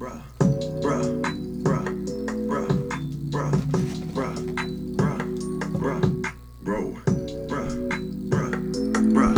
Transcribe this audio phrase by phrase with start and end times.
[0.00, 0.22] bruh,
[0.80, 1.20] bruh,
[1.60, 1.84] bruh,
[2.48, 2.72] bruh,
[3.28, 3.52] bruh,
[4.08, 4.32] bruh,
[4.96, 5.20] bruh,
[5.76, 6.00] bruh,
[6.62, 6.80] bro,
[7.46, 7.68] bruh,
[8.30, 8.48] bruh,
[9.12, 9.36] bruh,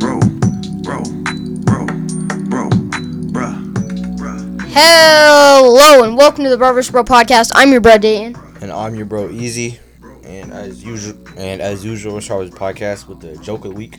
[0.00, 0.18] bro,
[0.82, 0.98] bro,
[1.62, 1.86] bro,
[2.50, 2.68] bro,
[3.30, 3.54] bruh,
[4.18, 4.60] bruh.
[4.72, 7.52] Hello and welcome to the Brothers Bro podcast.
[7.54, 8.34] I'm your bro Dayton.
[8.60, 9.78] And I'm your bro Easy.
[10.24, 13.70] And as usual, and as usual, we'll start with the podcast with the joke of
[13.70, 13.98] the week,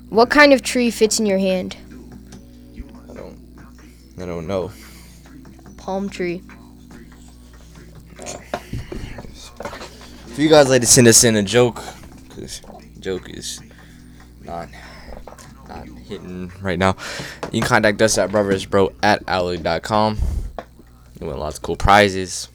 [0.09, 1.77] What kind of tree fits in your hand?
[3.11, 3.39] I don't,
[4.19, 4.71] I don't know.
[5.77, 6.43] Palm tree.
[10.29, 11.83] If you guys like to send us in a joke,
[12.29, 12.63] because
[13.01, 13.61] joke is
[14.45, 14.92] not not
[16.13, 16.97] hitting right now,
[17.51, 20.19] you can contact us at brothersbro at outlook.com.
[21.21, 22.49] You win lots of cool prizes.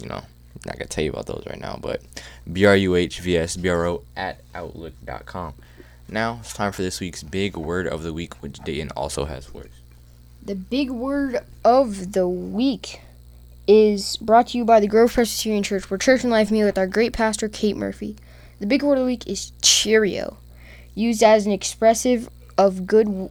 [0.00, 0.22] You know,
[0.66, 2.00] not gonna tell you about those right now, but
[2.48, 5.54] bruhvsbro at outlook.com.
[6.08, 9.46] Now it's time for this week's big word of the week, which Dayton also has
[9.46, 9.68] for us.
[10.42, 13.00] The big word of the week
[13.68, 16.78] is brought to you by the Grove Presbyterian Church, where church and life meet with
[16.78, 18.16] our great pastor, Kate Murphy.
[18.58, 20.36] The big word of the week is Cheerio,
[20.94, 22.28] used as an expressive
[22.62, 23.28] of good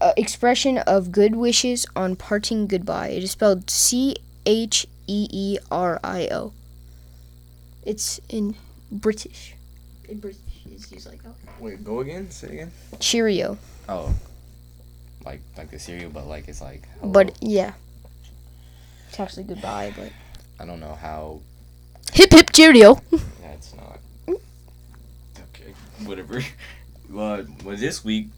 [0.00, 3.08] uh, expression of good wishes on parting goodbye.
[3.08, 6.52] It is spelled C H E E R I O.
[7.84, 8.56] It's in
[8.90, 9.54] British.
[10.08, 11.34] In British, it's used like that.
[11.60, 12.30] Wait, go again.
[12.30, 12.72] Say again.
[12.98, 13.56] Cheerio,
[13.88, 14.12] Oh,
[15.24, 16.82] like like the cereal, but like it's like.
[17.00, 17.12] hello.
[17.12, 17.72] but yeah,
[19.08, 19.92] it's actually goodbye.
[19.96, 20.10] But
[20.58, 21.40] I don't know how
[22.12, 23.00] hip hip Cheerio.
[23.42, 23.98] that's not.
[24.28, 25.72] Okay,
[26.04, 26.42] whatever.
[27.10, 28.28] well, well, this week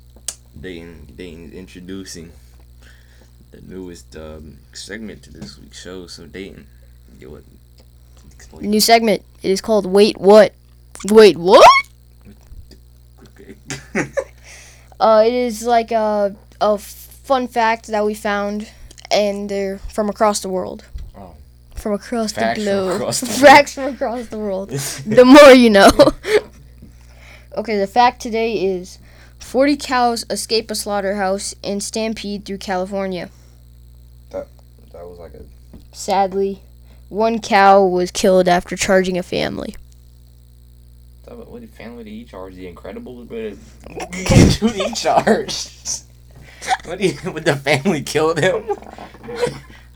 [0.60, 0.80] they
[1.16, 2.32] they introducing
[3.50, 6.06] the newest um, segment to this week's show.
[6.06, 6.66] So Dayton,
[7.18, 7.44] you would
[8.32, 8.70] explain.
[8.70, 9.22] New segment.
[9.42, 10.54] It is called Wait What?
[11.10, 11.66] Wait What?
[13.28, 13.56] Okay.
[15.00, 18.68] Uh, it is like a a fun fact that we found,
[19.12, 20.84] and they're from across the world.
[21.16, 21.34] Oh.
[21.76, 22.94] From across Facts the from globe.
[22.96, 23.26] across the.
[23.46, 24.70] Facts from across the world.
[25.06, 25.90] the more you know.
[27.56, 28.98] okay, the fact today is
[29.48, 33.30] 40 cows escape a slaughterhouse and stampede through California.
[34.28, 34.46] that
[34.92, 35.42] that was like a.
[35.90, 36.60] Sadly,
[37.08, 39.74] one cow was killed after charging a family.
[41.24, 42.56] What what family did he charge?
[42.56, 43.56] The Incredibles, but
[44.58, 45.70] who did he charge?
[46.84, 48.64] What did, he, would the family kill him?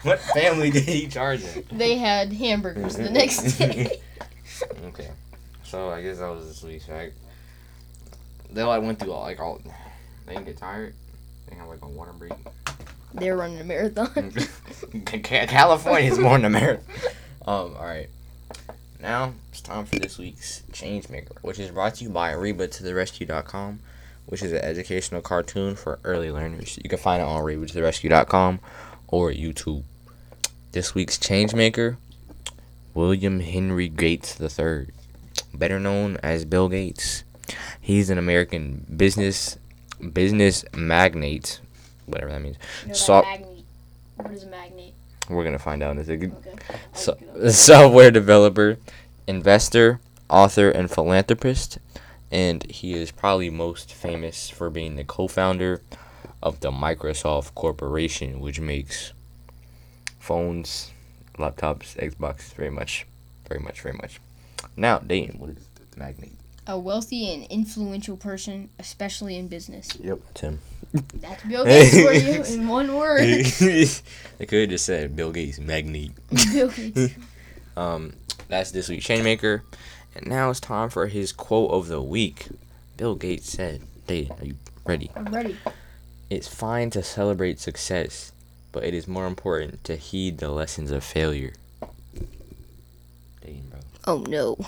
[0.03, 1.65] what family did he charge him?
[1.71, 4.01] They had hamburgers the next day.
[4.87, 5.11] Okay,
[5.63, 7.13] so I guess that was this week's fact.
[8.53, 9.61] They like went through all like all.
[10.27, 10.95] They didn't get tired.
[11.49, 12.33] They had like a water break.
[13.15, 14.33] they were running a marathon.
[15.07, 16.83] California is more than America.
[17.45, 17.75] Um.
[17.77, 18.09] All right.
[19.01, 22.83] Now it's time for this week's Changemaker, which is brought to you by Reba to
[22.85, 23.81] the Rescue.com,
[24.27, 26.79] which is an educational cartoon for early learners.
[26.81, 28.61] You can find it on Reba to the Rescue.com
[29.09, 29.83] or YouTube.
[30.71, 31.97] This week's Changemaker,
[32.95, 34.87] William Henry Gates III,
[35.53, 37.25] better known as Bill Gates.
[37.81, 39.59] He's an American business
[40.13, 41.61] business magnate,
[42.07, 42.57] whatever that means.
[42.93, 43.23] So-
[44.17, 44.95] What is a magnate?
[45.29, 46.35] We're gonna find out in a second.
[46.47, 46.57] Okay.
[46.93, 47.17] So,
[47.51, 48.79] software developer,
[49.27, 51.79] investor, author, and philanthropist.
[52.31, 55.81] And he is probably most famous for being the co founder
[56.43, 59.13] of the Microsoft Corporation, which makes
[60.19, 60.91] phones,
[61.39, 63.07] laptops, Xbox, very much,
[63.49, 64.21] very much, very much.
[64.77, 66.33] Now, Dayton, what is the magnate?
[66.67, 69.89] A wealthy and influential person, especially in business.
[70.01, 70.61] Yep, Tim.
[71.15, 73.25] That's Bill Gates for you in one word.
[73.61, 76.13] they could have just said Bill Gates, magnate.
[76.53, 77.15] Bill Gates.
[77.77, 78.13] Um,
[78.49, 79.63] that's this week's Changemaker.
[80.15, 82.49] And now it's time for his quote of the week.
[82.97, 85.11] Bill Gates said, Dayton, are you ready?
[85.17, 85.57] I'm ready.
[86.29, 88.33] It's fine to celebrate success,
[88.71, 91.55] but it is more important to heed the lessons of failure.
[93.41, 93.81] Dayton, bro.
[94.07, 94.59] Oh no.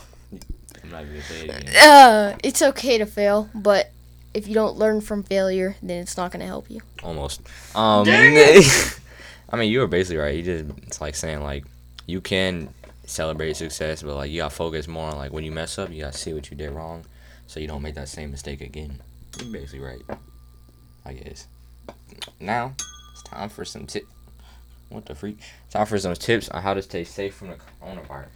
[0.84, 1.76] I'm not gonna say it again.
[1.76, 3.90] Uh, it's okay to fail, but
[4.34, 6.80] if you don't learn from failure, then it's not gonna help you.
[7.02, 7.40] Almost.
[7.74, 10.34] Um, I mean, you were basically right.
[10.34, 11.64] You just, it's like saying, like,
[12.06, 12.68] you can
[13.06, 16.02] celebrate success, but, like, you gotta focus more on, like, when you mess up, you
[16.02, 17.04] gotta see what you did wrong
[17.46, 19.00] so you don't make that same mistake again.
[19.38, 20.02] You're basically right.
[21.06, 21.46] I guess.
[22.40, 22.74] Now,
[23.12, 24.06] it's time for some tips.
[24.88, 25.38] What the freak?
[25.70, 28.26] Time for some tips on how to stay safe from the coronavirus.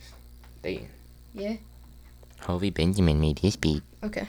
[0.63, 0.89] Dayton.
[1.35, 1.57] Yeah.
[2.41, 3.83] Hovey Benjamin made his beat.
[4.03, 4.29] Okay.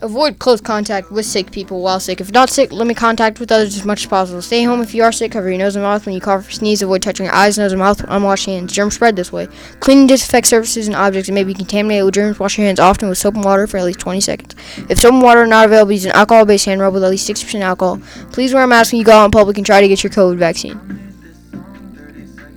[0.00, 2.20] Avoid close contact with sick people while sick.
[2.20, 4.42] If not sick, limit contact with others as much as possible.
[4.42, 5.32] Stay home if you are sick.
[5.32, 6.82] Cover your nose and mouth when you cough or sneeze.
[6.82, 8.72] Avoid touching your eyes, nose, and mouth with unwashed hands.
[8.72, 9.48] Germs spread this way.
[9.80, 12.38] Clean and disinfect surfaces and objects that may be contaminated with germs.
[12.38, 14.54] Wash your hands often with soap and water for at least 20 seconds.
[14.90, 17.28] If soap and water are not available, use an alcohol-based hand rub with at least
[17.28, 17.98] 60% alcohol.
[18.32, 20.10] Please wear a mask when you go out in public and try to get your
[20.10, 20.78] COVID vaccine.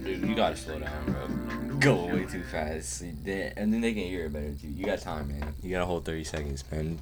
[0.04, 1.76] Dude, you gotta slow down, bro.
[1.80, 3.04] Go away too fast.
[3.24, 4.68] They- And then they can hear it better too.
[4.68, 5.54] You got time, man.
[5.64, 7.00] You got a whole 30 seconds, man.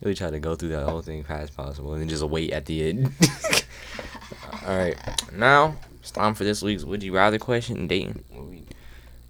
[0.00, 2.52] Really try to go through that whole thing fast as possible and then just wait
[2.52, 3.12] at the end.
[4.64, 4.96] Alright,
[5.32, 7.86] now it's time for this week's Would You Rather question.
[7.86, 8.44] Dayton, what,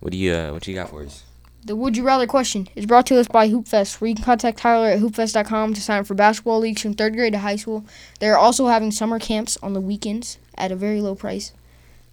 [0.00, 1.24] what do you uh, what you got for us?
[1.64, 4.58] The Would You Rather question is brought to us by Hoopfest, where you can contact
[4.58, 7.84] Tyler at hoopfest.com to sign up for basketball leagues from third grade to high school.
[8.20, 11.52] They're also having summer camps on the weekends at a very low price,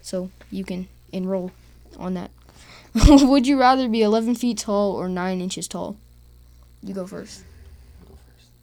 [0.00, 1.52] so you can enroll
[1.98, 2.30] on that.
[3.08, 5.96] Would you rather be 11 feet tall or 9 inches tall?
[6.82, 7.42] You go first.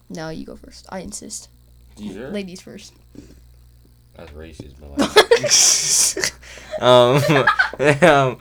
[0.08, 0.86] No, you go first.
[0.90, 1.48] I insist.
[1.96, 2.92] You Ladies first.
[4.16, 4.90] That's racist, but
[6.70, 6.82] like.
[6.82, 8.38] um,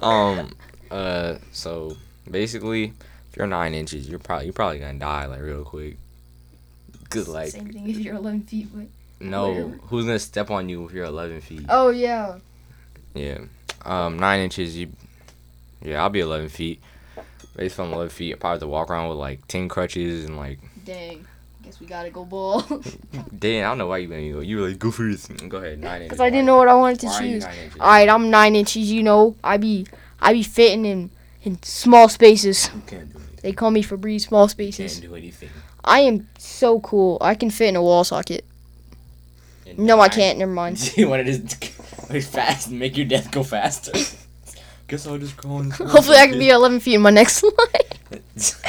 [0.00, 0.56] um, um,
[0.90, 1.96] uh, so
[2.28, 2.92] basically,
[3.30, 5.96] if you're nine inches, you're probably you're probably gonna die like real quick.
[7.08, 8.68] Cause like, Same thing if you're 11 feet.
[8.74, 8.86] But...
[9.20, 9.68] no, whatever.
[9.88, 11.66] who's gonna step on you if you're 11 feet?
[11.68, 12.38] Oh, yeah.
[13.14, 13.38] Yeah,
[13.84, 14.76] um, nine inches.
[14.76, 14.88] You,
[15.84, 16.80] yeah, I'll be 11 feet.
[17.56, 20.36] Based on 11 feet, I probably have to walk around with like 10 crutches and
[20.36, 20.58] like.
[20.84, 21.26] Dang.
[21.60, 22.60] I guess we gotta go ball.
[23.38, 24.40] Dang, I don't know why you made me go.
[24.40, 25.26] You were like, go for this.
[25.26, 26.08] Go ahead, nine inches.
[26.08, 27.44] Because I didn't know what I wanted to Why choose.
[27.78, 29.36] Alright, I'm nine inches, you know.
[29.44, 29.86] I be
[30.20, 31.10] I be fitting in
[31.42, 32.70] in small spaces.
[32.74, 33.38] You can't do anything.
[33.42, 34.96] They call me Febreze small Spaces.
[34.96, 35.50] You Can't do anything.
[35.84, 37.18] I am so cool.
[37.20, 38.44] I can fit in a wall socket.
[39.66, 40.38] And No, I can't.
[40.38, 40.96] Never mind.
[40.96, 43.92] you wanted to be fast and make your death go faster.
[44.92, 45.70] Guess I'll just crawl in.
[45.70, 48.62] Hopefully, I can be 11 feet in my next life.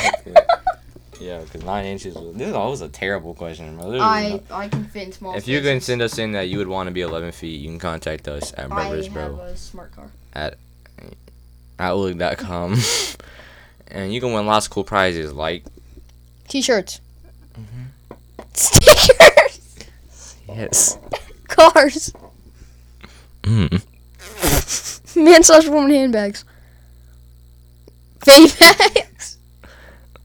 [1.19, 2.15] yeah, because nine inches.
[2.15, 3.99] Was, this is always a terrible question, bro.
[3.99, 5.35] I no- I can fit in small.
[5.35, 7.67] if you can send us in that you would want to be 11 feet, you
[7.67, 10.05] can contact us at I Brothers have Bro a smart car.
[10.31, 10.55] At
[11.77, 12.77] outlook.com,
[13.89, 15.65] and you can win lots of cool prizes like
[16.47, 17.01] T-shirts.
[17.59, 18.43] Mm-hmm.
[18.53, 19.85] Stickers.
[20.47, 20.97] yes,
[21.49, 22.13] Cars.
[23.41, 23.83] mm.
[25.15, 26.45] Man slash woman handbags.
[28.21, 29.37] Fanny bags.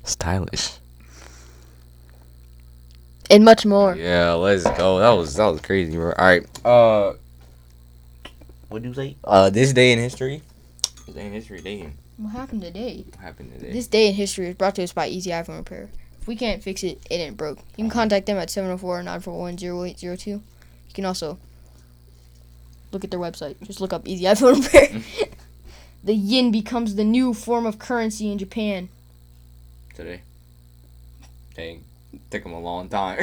[0.04, 0.78] stylish.
[3.30, 3.94] And much more.
[3.94, 4.98] Yeah, let's go.
[5.00, 6.12] That was that was crazy, bro.
[6.12, 6.46] All right.
[6.64, 7.12] Uh,
[8.68, 9.16] what do you say?
[9.24, 10.42] Uh, this day in history.
[11.06, 11.90] This day in history, day.
[12.16, 13.04] What happened today?
[13.10, 13.72] What happened today?
[13.72, 15.88] This day in history is brought to us by Easy iPhone Repair.
[16.20, 17.58] If we can't fix it, it ain't broke.
[17.76, 20.26] You can contact them at 704-941-0802.
[20.26, 20.42] You
[20.94, 21.38] can also
[22.92, 23.56] look at their website.
[23.66, 25.02] Just look up Easy iPhone Repair.
[26.04, 28.88] the yen becomes the new form of currency in Japan.
[29.94, 30.22] today.
[31.54, 31.84] Dang,
[32.30, 33.18] took them a long time.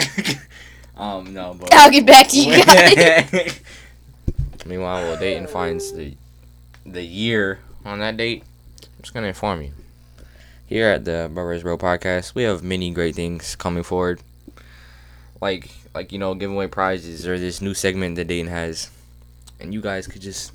[0.97, 3.61] um, no, but I'll get back to you guys.
[4.65, 6.15] Meanwhile, while Dayton finds the
[6.85, 8.43] the year on that date,
[8.83, 9.71] I'm just gonna inform you.
[10.67, 14.19] Here at the Brothers Bro podcast, we have many great things coming forward.
[15.39, 18.89] Like like you know, giving away prizes or this new segment that Dayton has,
[19.59, 20.51] and you guys could just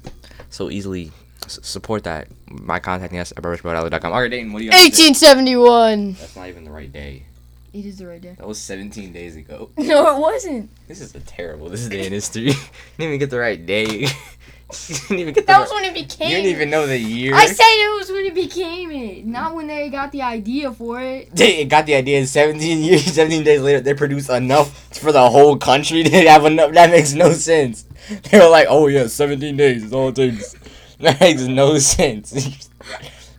[0.50, 1.12] so easily
[1.44, 4.12] s- support that by contacting us at brothersbro.com.
[4.12, 4.76] All right, Dayton, what do you got?
[4.76, 5.08] to say?
[5.08, 6.12] 1871.
[6.14, 7.24] That's not even the right day.
[7.72, 8.34] It is the right day.
[8.36, 9.70] That was 17 days ago.
[9.78, 10.70] No, it wasn't.
[10.88, 11.68] This is a terrible.
[11.68, 12.46] This day in history.
[12.46, 12.58] didn't
[12.98, 14.08] even get the right day.
[14.88, 15.52] you didn't even get the.
[15.52, 16.30] That was when it became.
[16.30, 17.34] you didn't even know the year.
[17.34, 21.00] I said it was when it became it, not when they got the idea for
[21.00, 21.30] it.
[21.34, 22.26] They got the idea.
[22.26, 26.72] 17 years, 17 days later, they produced enough for the whole country to have enough.
[26.72, 27.84] That makes no sense.
[28.30, 30.56] They were like, "Oh yeah, 17 days is all it takes."
[31.00, 32.68] That makes no sense.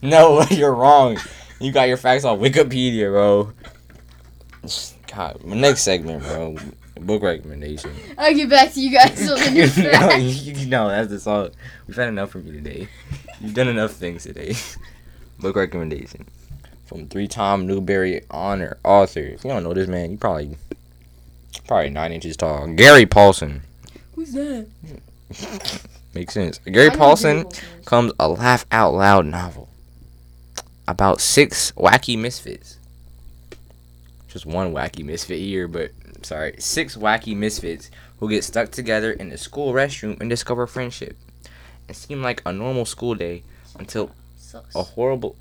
[0.02, 1.20] no, you're wrong.
[1.60, 3.54] You got your facts on Wikipedia, bro.
[5.08, 6.58] God, my next segment, bro.
[7.02, 7.92] Book recommendation.
[8.18, 11.50] I'll get back to you guys on the new no, you, no, that's the song.
[11.88, 12.88] We've had enough from you today.
[13.40, 14.56] You've done enough things today.
[15.40, 16.28] Book recommendation
[16.86, 19.22] from three-time Newbery honor author.
[19.22, 20.58] If you don't know this man, you probably
[21.68, 22.68] probably nine inches tall.
[22.68, 23.62] Gary Paulsen
[24.16, 24.68] Who's that?
[26.14, 26.60] makes sense.
[26.60, 27.86] Gary Paulsen Gary Paulsen is.
[27.86, 29.70] comes a laugh out loud novel
[30.88, 32.78] about six wacky misfits.
[34.28, 35.92] Just one wacky misfit here, but
[36.24, 41.18] sorry, six wacky misfits who get stuck together in the school restroom and discover friendship.
[41.88, 43.44] It seemed like a normal school day
[43.78, 44.12] until
[44.76, 45.36] a horrible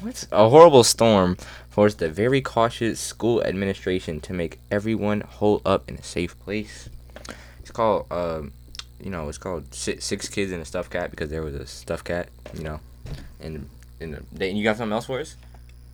[0.00, 0.26] what?
[0.30, 1.36] A horrible storm
[1.68, 6.88] forced the very cautious school administration to make everyone hole up in a safe place.
[7.58, 8.52] It's called, um,
[9.02, 12.04] you know, it's called six, kids and a stuffed cat because there was a stuffed
[12.04, 12.80] cat, you know,
[13.40, 13.68] and
[13.98, 15.36] in the, they, you got something else for us?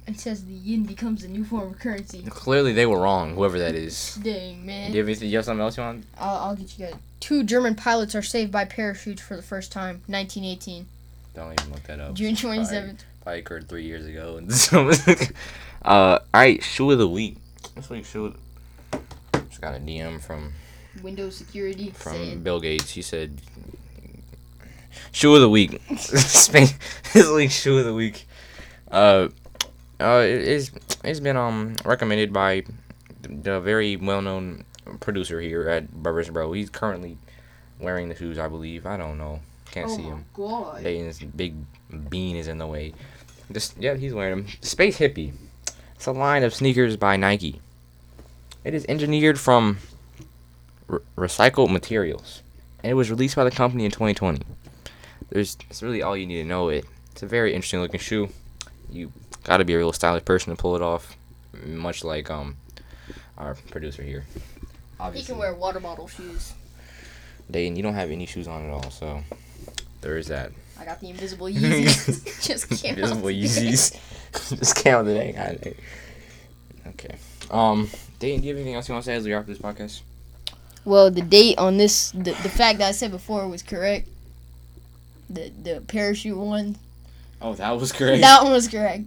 [0.06, 2.22] It says the yen becomes a new form of currency.
[2.22, 3.34] Clearly, they were wrong.
[3.34, 4.14] Whoever that is.
[4.22, 4.92] Dang, man.
[4.92, 6.04] Do you have, anything- you have something else you want?
[6.18, 6.94] I'll, I'll get you guys.
[7.18, 10.02] Two German pilots are saved by parachutes for the first time.
[10.06, 10.86] 1918.
[11.34, 12.14] Don't even look that up.
[12.14, 12.98] June 27th.
[13.22, 14.40] Probably occurred three years ago.
[15.86, 17.36] Uh, all right, shoe of the week.
[17.76, 18.26] This week, shoe.
[18.26, 18.36] Of
[18.90, 18.98] the...
[19.48, 20.52] Just got a DM from
[21.00, 21.90] Windows security.
[21.90, 22.90] from Bill Gates.
[22.90, 23.40] He said,
[25.12, 28.26] "Shoe of the week." This week's shoe of the week.
[28.90, 29.28] Uh,
[30.00, 30.70] uh, it, it's
[31.04, 32.64] it's been um recommended by
[33.22, 34.64] the very well known
[35.00, 36.52] producer here at Brothers Bro.
[36.52, 37.18] He's currently
[37.80, 38.86] wearing the shoes, I believe.
[38.86, 39.40] I don't know.
[39.70, 40.24] Can't see him.
[40.32, 40.82] God.
[40.82, 41.54] Dayton's big
[42.08, 42.94] bean is in the way.
[43.52, 44.54] Just yeah, he's wearing them.
[44.60, 45.32] Space Hippie.
[45.94, 47.60] It's a line of sneakers by Nike.
[48.64, 49.78] It is engineered from
[50.88, 52.42] re- recycled materials,
[52.82, 54.42] and it was released by the company in 2020.
[55.30, 56.68] There's that's really all you need to know.
[56.68, 58.28] It it's a very interesting looking shoe.
[58.90, 59.12] You
[59.46, 61.16] got to be a real stylish person to pull it off,
[61.64, 62.56] much like um
[63.38, 64.24] our producer here.
[64.98, 65.26] Obviously.
[65.26, 66.52] He can wear water bottle shoes.
[67.50, 69.22] Dayton, you don't have any shoes on at all, so
[70.00, 70.52] there is that.
[70.80, 72.42] I got the invisible Yeezys.
[72.46, 73.28] Just came Invisible.
[73.28, 73.98] Yeezys.
[74.58, 75.32] Just count the day.
[75.32, 75.74] God,
[76.88, 77.16] Okay.
[77.50, 77.88] Um,
[78.18, 80.00] Dayton, do you have anything else you want to say as we wrap this podcast?
[80.84, 84.08] Well, the date on this, the, the fact that I said before was correct.
[85.28, 86.76] The the parachute one,
[87.42, 88.20] Oh, that was great.
[88.20, 89.02] that one was correct.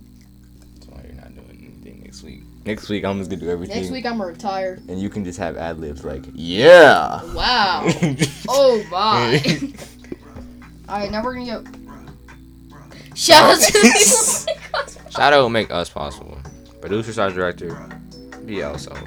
[2.23, 2.65] Next week.
[2.65, 3.77] Next week, I'm just gonna do everything.
[3.77, 4.77] Next week I'm gonna.
[4.87, 7.23] And you can just have ad libs like, yeah.
[7.33, 7.83] Wow.
[8.47, 9.41] oh my.
[10.89, 12.75] All right, now we're gonna go.
[13.15, 15.11] Shout out to the people.
[15.11, 16.37] Shout out will make us possible.
[16.81, 17.89] Producer, slash director,
[18.43, 18.99] BL self.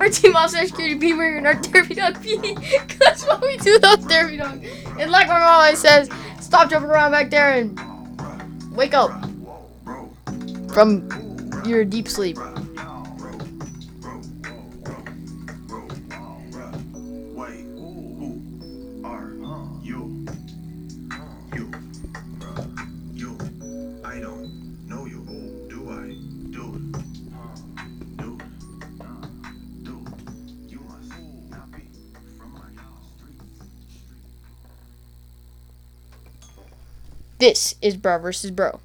[0.00, 2.54] Our team officer, security beamer, and our derby dog P.
[2.98, 4.64] That's what we do, those derby dog.
[4.98, 6.08] And like my mom always says,
[6.40, 7.78] stop jumping around back there and
[8.74, 9.10] wake up
[10.72, 11.08] from
[11.66, 12.38] your deep sleep.
[37.38, 38.80] This is Bro versus Bro.